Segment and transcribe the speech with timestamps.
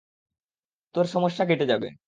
[0.95, 1.87] তোর সমস্যা কেটে যাবে।